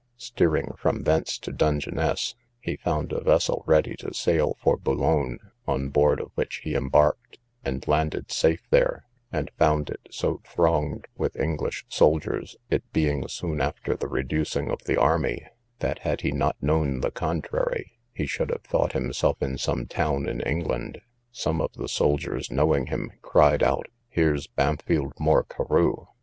Steering 0.17 0.73
from 0.79 1.03
thence 1.03 1.37
to 1.37 1.51
Dungeness, 1.51 2.33
he 2.59 2.75
found 2.75 3.11
a 3.13 3.21
vessel 3.21 3.61
ready 3.67 3.95
to 3.97 4.15
sail 4.15 4.57
for 4.59 4.75
Boulogne, 4.75 5.37
on 5.67 5.89
board 5.89 6.19
of 6.19 6.31
which 6.33 6.61
he 6.63 6.73
embarked, 6.73 7.37
and 7.63 7.87
landed 7.87 8.31
safe 8.31 8.63
there; 8.71 9.05
and 9.31 9.51
found 9.59 9.91
it 9.91 9.99
so 10.09 10.41
thronged 10.43 11.05
with 11.17 11.35
English 11.39 11.85
soldiers, 11.87 12.57
(it 12.67 12.83
being 12.91 13.27
soon 13.27 13.61
after 13.61 13.95
the 13.95 14.07
reducing 14.07 14.71
of 14.71 14.83
the 14.85 14.99
army,) 14.99 15.45
that 15.81 15.99
had 15.99 16.21
he 16.21 16.31
not 16.31 16.55
known 16.63 17.01
the 17.01 17.11
contrary, 17.11 17.99
he 18.11 18.25
should 18.25 18.49
have 18.49 18.63
thought 18.63 18.93
himself 18.93 19.39
in 19.39 19.55
some 19.59 19.85
town 19.85 20.27
in 20.27 20.41
England. 20.41 20.99
Some 21.31 21.61
of 21.61 21.73
the 21.73 21.87
soldiers 21.87 22.49
knowing 22.49 22.87
him, 22.87 23.11
cried 23.21 23.61
out, 23.61 23.85
Here's 24.09 24.47
Bampfylde 24.47 25.19
Moore 25.19 25.43
Carew! 25.43 26.07